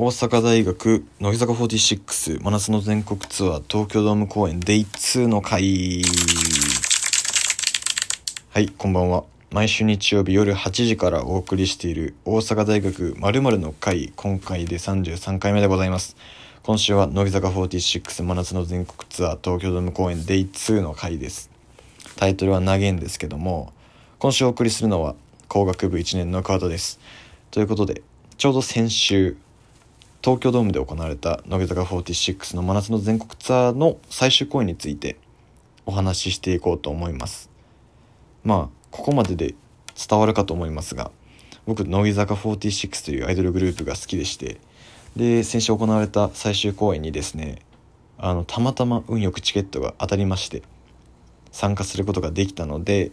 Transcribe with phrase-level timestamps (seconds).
[0.00, 6.02] 大阪大学乃木坂46真夏の全国ツアー東京ドーム公演 Day2 の回。
[8.50, 9.24] はいこんばんは。
[9.50, 16.16] 毎週日曜日夜8時からお送りしている大阪大学〇〇の会今回で33回目でございます。
[16.62, 21.50] 今週は乃木坂46真夏の全国ツアー東京ドーム公演 Day2 の回です。
[22.14, 23.72] タイトルは長いんですけども
[24.20, 25.16] 今週お送りするのは
[25.48, 27.00] 工学部1年の川田です。
[27.50, 28.02] ということで
[28.36, 29.36] ちょうど先週
[30.22, 35.16] 東京ドームで行われた乃木坂46の真夏の全国ツアーの最終公演について
[35.86, 37.50] お話ししていこうと思います。
[38.44, 39.54] まあここまでで
[39.94, 41.10] 伝わるかと思いますが
[41.66, 44.58] 僕乃木坂46というアイドルグループが好きでして
[45.16, 47.60] で先週行われた最終公演にですね
[48.16, 50.62] あのたまたま運よくチケットが当たりまして
[51.52, 53.12] 参加することができたので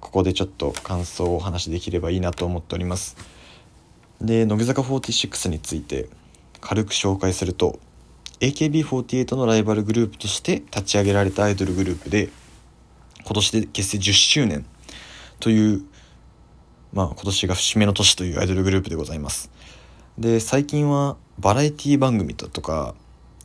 [0.00, 3.16] ここでちょっと感想をお話しできればいいなと思っております。
[4.20, 6.08] で乃木坂46について
[6.60, 7.78] 軽く紹介すると
[8.40, 12.28] AKB48 のライバルグループとして立ち上げられたアイドルグループで
[13.24, 14.64] 今年で結成10周年
[15.40, 15.82] という
[16.92, 19.50] まあ今年が節目の年というアイドルグループでございます。
[20.18, 22.94] で最近はバラエティ番組だとか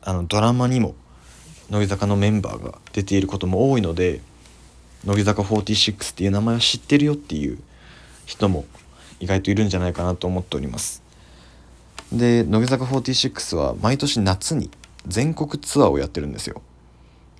[0.02, 0.94] あのドラマにも
[1.70, 4.20] 乃木坂のメンバーが出ていることも多いので
[5.04, 7.58] 乃木坂46っていう名前を知ってるよっていう
[8.26, 8.64] 人も
[9.20, 11.02] 意外といるんじゃないかなと思っております。
[12.12, 14.70] で乃木坂46は毎年夏に
[15.06, 16.62] 全国ツアーをやってるんですよ。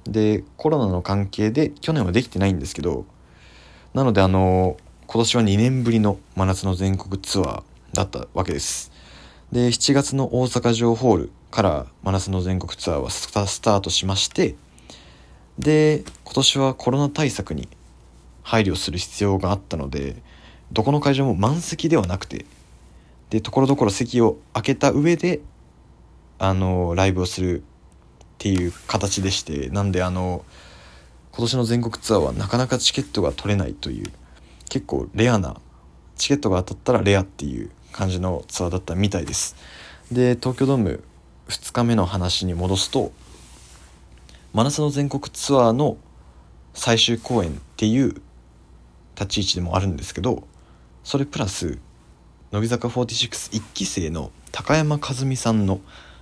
[0.07, 3.07] でコロナの関係で去年はできてないんですけど
[3.95, 8.91] なのであの今年は2年ぶりの真夏の全国ツアーだったわけです。
[9.53, 14.57] で7月の大阪城ホールから真夏の全国ツアーはスタートしまして
[15.59, 17.69] で今年はコロナ対策に
[18.43, 20.17] 配慮する必要があったので
[20.73, 22.47] どこの会場も満席ではなくて
[23.31, 25.41] でところどころ席を空けた上で
[26.39, 27.65] あのライブをするっ
[28.39, 30.45] ていう形でしてなんであの
[31.33, 34.13] 今年の全国ツアーはなかなかチケットが取れないという
[34.69, 35.61] 結構レアな
[36.17, 39.57] チケットが当たったらレアっていう感じのツアーだったみたいです。
[40.13, 41.03] で東京ドーム
[41.49, 43.13] 2日目の話に戻すと
[44.53, 45.97] 真夏の全国ツアーの
[46.75, 48.15] 最終公演っていう
[49.15, 50.47] 立ち位置でもあるんですけど
[51.05, 51.79] それプラス
[52.51, 55.81] 乃木坂461期生の高山和美さんの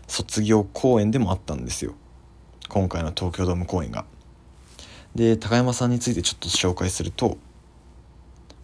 [0.09, 1.95] 卒業公演でもあったんですよ
[2.69, 4.05] 今回の東京ドーム公演が。
[5.15, 7.39] で高山さんについてちょっと紹介すると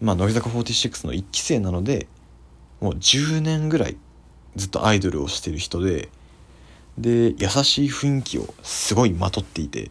[0.01, 2.07] まあ乃木坂46の1期生なので
[2.81, 3.95] もう10年ぐらい
[4.55, 6.09] ずっとアイドルをしてる人で
[6.97, 9.89] で優しい雰囲気をすごいまとっていて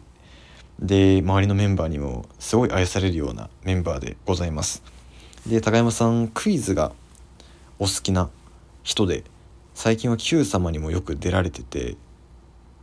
[0.79, 4.83] で周りのメンバーにもすごい愛されるようなメンバーでございます
[5.49, 6.91] で高山さんクイズが
[7.79, 8.29] お好きな
[8.83, 9.23] 人で
[9.73, 11.97] 最近は「Q 様」にもよく出られてて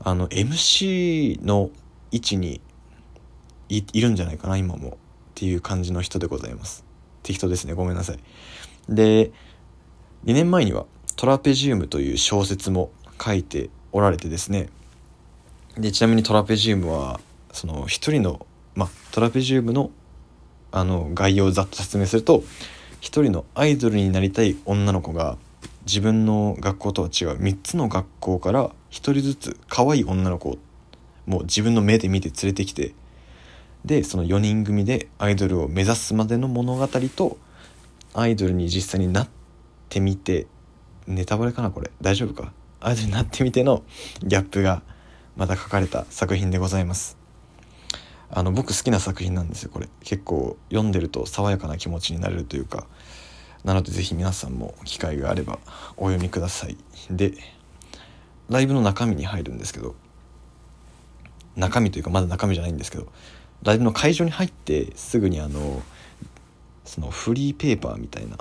[0.01, 1.71] あの MC の
[2.11, 2.61] 位置に
[3.69, 4.93] いるんじゃないかな今もっ
[5.37, 6.85] ていう感じの人でございます。
[7.23, 7.73] 適当ですね。
[7.73, 8.19] ごめんなさい。
[8.89, 9.31] で
[10.25, 12.91] 2年前には「トラペジウム」という小説も
[13.25, 14.71] 書いておられてですね。
[15.79, 17.21] でちなみにトラペジウムは
[17.53, 18.45] その一人の、
[18.75, 19.93] まあ、トラペジウムの
[20.77, 22.45] あの概要をざっと説明すると
[23.01, 25.39] 一人のアイドルになりたい女の子が
[25.87, 27.39] 自分の学校とは違う。
[27.39, 30.59] 3つの学校から1人ずつ可愛い女の子を
[31.25, 32.93] もう自分の目で見て連れてきて
[33.87, 37.39] でその4人組でアイドルを目指すまでの物語と
[38.13, 39.29] アイドルに実際になっ
[39.89, 40.47] てみて
[41.07, 41.91] ネタバレかなこれ。
[42.03, 42.53] 大丈夫か？
[42.81, 43.83] アイドルになってみての
[44.23, 44.83] ギャップが
[45.37, 47.16] また書かれた作品でございます。
[48.31, 49.89] あの僕好きな作品なんですよこれ。
[50.03, 52.87] 結構読んでると爽やかな気持ちになれるというか。
[53.65, 55.59] なので是非皆さんも機会があれば
[55.97, 56.77] お読みください。
[57.11, 57.35] で
[58.49, 59.95] ライブの中身に入るんですけど。
[61.57, 63.07] 中身というかまだ中身じゃないんですけど。
[63.63, 65.83] ライブの会場に入ってすぐにあの
[66.85, 68.39] そのフリーペーパーみたいな。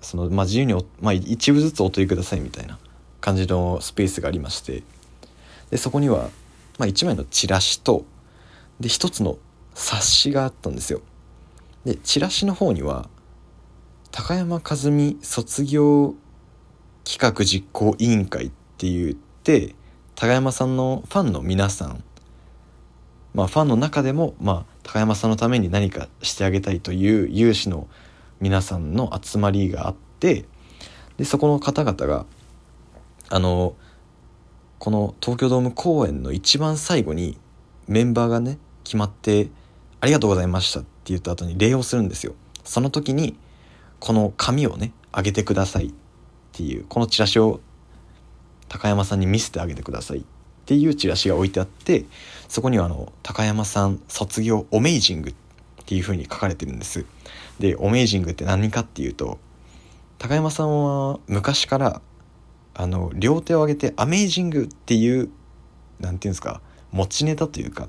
[0.00, 2.78] その、まあ、自由に、まあ、一部ずつお取りくださいみたいな。
[3.22, 4.82] 感じのスペースがありまして。
[5.70, 6.28] でそこには、
[6.78, 8.04] まあ、1枚のチラシと
[8.80, 9.38] で一つの
[9.74, 11.00] 冊子があったんですよ。
[11.84, 13.08] でチラシの方には
[14.10, 16.14] 高山和美卒業
[17.04, 19.74] 企画実行委員会って言って
[20.14, 22.04] 高山さんのファンの皆さん
[23.34, 27.88] まあファンの中でも、まあ、高山さんのために何かしてあげたいという有志の
[28.40, 30.44] 皆さんの集まりがあって
[31.16, 32.26] でそこの方々が
[33.30, 33.74] あの
[34.78, 37.38] この東京ドーム公演の一番最後に
[37.88, 39.48] メンバーがね決まって
[40.00, 42.34] 「ありがとうございました」って言った後に礼をするんですよ。
[42.64, 43.36] その時に
[43.98, 45.92] この紙をねあげてくださいっ
[46.52, 47.60] ていうこのチラシを
[48.68, 50.22] 高山さんに見せてあげてくださいっ
[50.64, 52.06] ていうチラシが置いてあって
[52.48, 55.34] そこにはあの高山さん卒業オメイジングっ
[55.84, 57.04] ていう風に書かれてるんです。
[57.58, 59.38] でオメイジングって何かっていうと
[60.18, 62.02] 高山さんは昔から
[62.74, 65.30] あの両手を上げてアメイジングっていう何て
[66.00, 66.60] 言うんですか
[66.92, 67.88] 持ちネタというか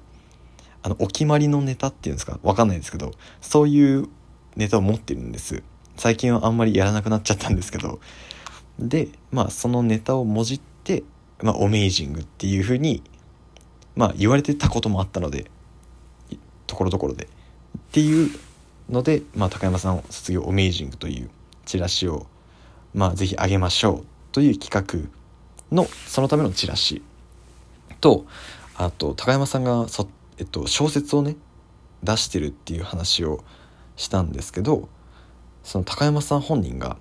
[0.81, 3.11] あのお決まりのネタっていうんですかわかんないですけど
[3.41, 4.09] そういう
[4.55, 5.63] ネタを持ってるんです。
[5.95, 7.99] 最近はあんまりやらなくなっちゃったんですけど。
[8.79, 11.03] でまあそのネタをもじって、
[11.41, 13.03] まあ、オメイジングっていうふうに
[13.95, 15.45] まあ言われてたこともあったので
[16.65, 17.25] ところどころで。
[17.25, 18.29] っていう
[18.89, 21.29] ので、まあ、高山さん卒業オメイジングという
[21.65, 22.25] チラシを
[22.93, 25.09] まあぜひあげましょうという企画
[25.75, 27.01] のそのためのチラシ
[28.01, 28.25] と
[28.75, 31.35] あと高山さんがそ、えっと、小説をね
[32.03, 33.43] 出してるっていう話を
[33.95, 34.89] したんですけど
[35.63, 36.97] その高山さん本人が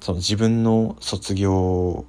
[0.00, 2.04] その自分の卒業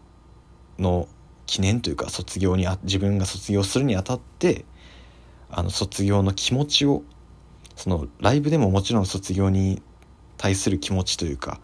[0.77, 1.07] の
[1.45, 4.65] 記念というか卒業にあ自分が卒業するにあたって
[5.49, 7.03] あの卒業の気持ちを
[7.75, 9.81] そのライブでももちろん卒業に
[10.37, 11.59] 対する気持ちというか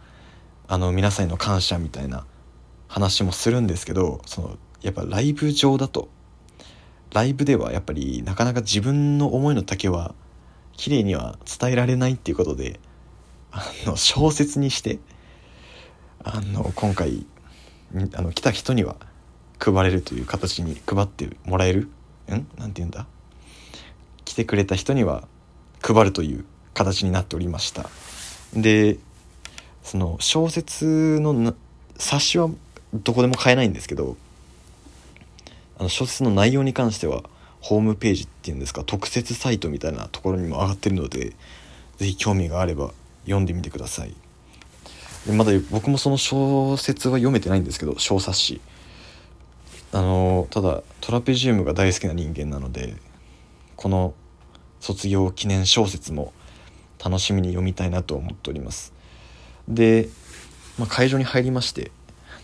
[0.66, 2.26] あの皆さんへの感謝みたいな
[2.88, 6.08] 話もするんですけどそのやっぱライブ上だと
[7.12, 10.14] ライブではやっぱりなかなか自分の思いの丈は
[10.72, 12.80] 綺麗には伝えられないっていうことで
[13.50, 14.98] あの小説にして
[16.22, 17.26] あの今回
[18.14, 18.96] あの来た人には
[19.58, 21.88] 配れるという形に配ってもらえる
[22.28, 22.46] ん？
[22.58, 23.06] なんて言うんだ？
[24.24, 25.26] 来てくれた人には
[25.80, 26.44] 配るという
[26.74, 27.88] 形になっておりました。
[28.52, 28.98] で
[29.82, 31.54] その小説の
[31.96, 32.50] 冊子は
[32.92, 34.16] どこでも買えないんですけど
[35.78, 37.22] あの小説の内容に関しては
[37.60, 41.34] ホームページっていうんですか特設サイトみたいなところにも上がってるので
[41.98, 42.92] 是非興味があれば
[43.24, 44.14] 読んでみてください。
[45.26, 48.60] でまだ僕もその小説は読めてないんですけど小冊子。
[49.92, 52.96] あのただトラペジウムが大好きな人間なので
[53.76, 54.14] この
[54.80, 56.32] 卒業記念小説も
[57.02, 58.92] 楽しみに読みたいなと思っております。
[59.68, 60.08] で、
[60.78, 61.90] まあ、会場に入りまして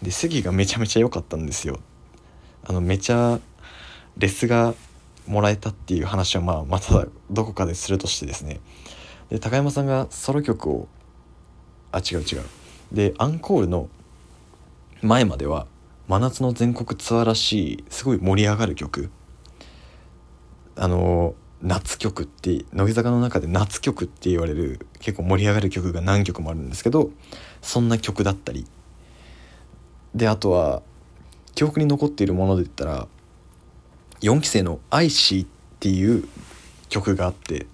[0.02, 1.79] で席がめちゃめちゃ良かったんですよ。
[2.64, 3.40] あのめちゃ
[4.16, 4.74] レスが
[5.26, 8.60] もらえたっていう話はまあまたどこかでするとしてですね。
[9.30, 10.88] で高山さんがソロ曲を
[11.90, 12.42] あ違う違う。
[12.92, 13.88] でアンコールの
[15.00, 15.66] 前までは
[16.08, 19.10] 真夏の全国ツアーらしいすごい盛り上がる曲。
[20.76, 27.10] あの夏曲って乃木坂の中で夏曲って言われる結構盛り上がる曲が何曲もあるんですけど
[27.60, 28.66] そんな曲だったり。
[30.14, 30.82] であとは
[31.54, 33.08] 記憶に残っているもので言ったら
[34.20, 35.49] 4期生の「アイシー」っ
[35.81, 36.28] ていう
[36.88, 37.66] 曲があって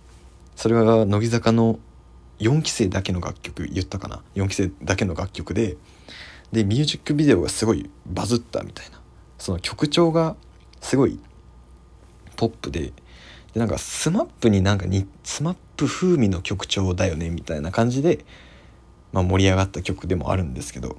[0.56, 1.78] それは乃木坂の
[2.38, 5.76] 4期生だけの楽曲言ったかな？4期生だけの楽曲で
[6.52, 8.98] でミュージックビデオがすごいバズったみたいな。
[9.38, 10.36] その曲調が
[10.80, 11.18] すごい
[12.36, 12.92] ポップで
[13.52, 18.24] でなんか SMAP になんかに SMAP 風味の曲調だよねみたいな感じで、
[19.12, 20.98] まあ、盛り上がった曲でもあるんですけど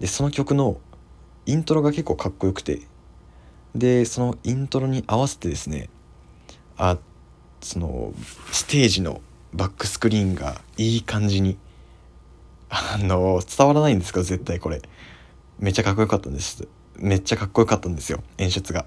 [0.00, 0.80] でその曲の
[1.48, 2.82] イントロが結構かっこよくて。
[3.74, 5.88] でそのイントロに合わせてですね
[6.78, 6.96] あ
[7.60, 8.14] その
[8.50, 9.20] ステージの
[9.52, 11.58] バックスクリーンがいい感じに
[12.70, 14.82] あの伝わらないんですけど絶対これ。
[15.58, 16.68] めっちゃかっこよかったんです。
[16.96, 18.22] めっちゃかっこよかったんですよ。
[18.38, 18.86] 演出が。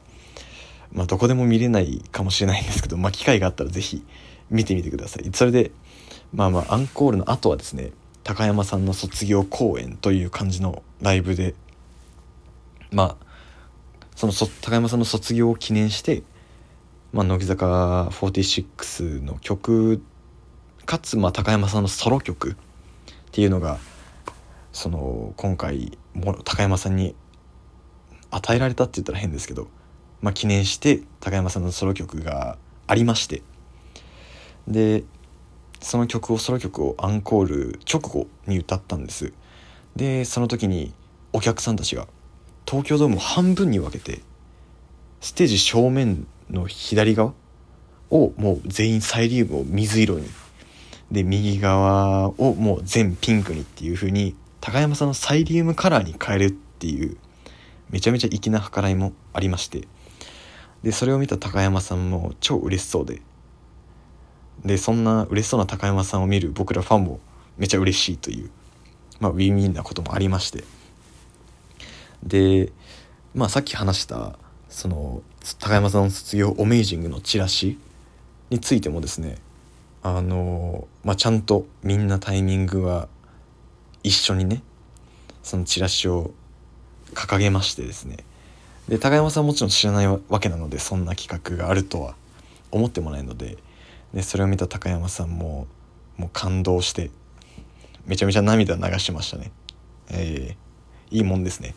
[0.92, 4.04] まあどこでも見れないかもしれないんですけどまあ機会があったら是非
[4.50, 5.30] 見てみてください。
[5.34, 5.72] それで
[6.34, 7.92] まあまあアンコールの後はですね
[8.24, 11.56] 高山さんの卒業公演という感じのライブで
[12.92, 13.26] まあ
[14.16, 16.24] その高山さんの卒業を記念して、
[17.14, 20.04] まあ、乃木坂46の曲
[20.86, 22.56] かつ、まあ、高山さんのソロ曲っ
[23.32, 23.80] ていうのが
[24.74, 25.98] その今回
[26.44, 27.16] 高山さんに
[28.30, 29.68] 与えられたって言ったら変ですけど、
[30.22, 32.58] まあ、記念して高山さんのソロ曲が
[32.88, 33.42] ありまして
[34.68, 35.04] で
[35.80, 39.34] その曲をソロ曲をアンコール直後に歌ったんです。
[39.96, 40.94] でその時に
[41.34, 42.08] お客さんたちが
[42.66, 44.22] 東京ドームを半分に分けて
[45.20, 47.34] ステージ正面の左側
[48.10, 50.28] をもう全員サイリウムを水色に。
[51.12, 57.18] で右側をもう全ピンクにっていう風に高山さんのサイリウムカラーに変えるっていう
[57.90, 59.88] めちゃめちゃ粋な計らいもありまして。
[60.84, 63.22] でそれを見た高山さんも超嬉しそうで。
[64.66, 67.20] でそんな嬉しそうな高山さんを見る僕らファンも
[67.58, 68.50] めちゃ嬉しいという
[69.20, 70.64] まあウィンウィンなこともありまして。
[72.32, 72.72] で
[73.36, 74.38] まあさっき話した
[74.70, 75.22] その
[75.60, 77.78] 高山さんの卒業オメイジングのチラシ
[78.50, 79.38] についてもですね
[80.02, 83.10] あのまあちゃんとみんなタイミングは
[84.02, 84.64] 一緒にね
[85.44, 86.32] そのチラシを
[87.14, 88.18] 掲げましてですね。
[88.88, 92.16] で高山さんもちろん知らないわけなのでそんな企画があるとは
[92.72, 93.58] 思ってもないので
[94.14, 95.68] でそれを見た高山さんも
[96.18, 97.12] もう感動して
[98.06, 99.52] めちゃめちゃ涙流しましたね。
[100.10, 101.76] えー、いいもんですね。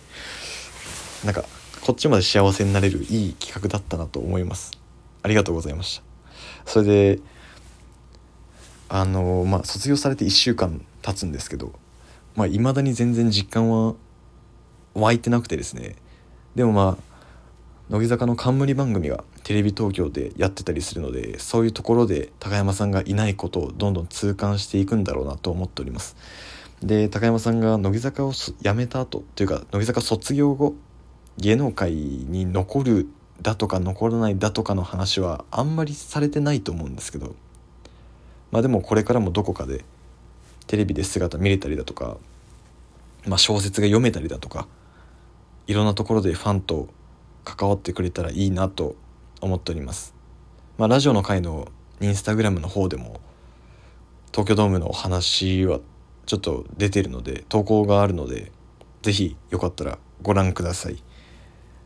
[1.25, 1.45] なんか
[1.81, 4.73] こっちまで幸せになれるいい企画だったなと思います。
[5.23, 5.99] ありがとうございまし
[6.65, 6.71] た。
[6.71, 7.21] それで
[8.89, 11.73] あのまあ卒業されて1週間経つんですけど
[12.37, 13.95] まあ未だに全然実感は
[14.95, 15.97] 湧いてなくてですね。
[16.55, 17.15] でもまあ
[17.91, 26.17] 乃木坂の冠番組がテレビ東京でやってたりするのでそういうところで高山さんがいないことをどんどん痛感していくんだろうなと思っております。
[26.83, 30.75] で高山さんが乃木坂を辞めた後というか乃木坂卒業後
[31.39, 33.09] 芸能界に残る
[33.43, 37.35] だとか残らないだとかの話はあんまりされてないと思うんですけど
[38.53, 39.85] まあでもこれからもどこかで
[40.67, 42.17] テレビで姿見れたりだとか、
[43.27, 44.69] まあ、小説が読めたりだとか
[45.67, 46.89] いろんなところでファンと
[47.45, 48.97] 関わってくれたらいいなと
[49.41, 50.15] 思っております。
[50.79, 51.69] まあ、ラジオの回の
[52.01, 53.21] インスタグラムの方でも
[54.33, 55.81] 東京ドームのお話は
[56.27, 58.51] ちょっと出てるので投稿があるので
[59.03, 61.03] 是非よかったらご覧ください。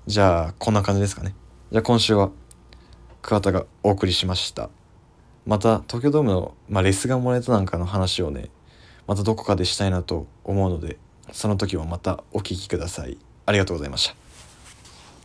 [0.08, 1.34] じゃあこんな感じですかね。
[1.70, 2.30] じゃあ今週は
[3.20, 4.70] 桑田がお送りしました。
[5.44, 8.48] また東京ドームの、まあ、レスがもらえたなんかの話をね
[9.06, 10.96] またどこかでしたいなと思うので
[11.30, 13.18] その時はまたお聴きください。
[13.44, 14.27] ありがとうございました。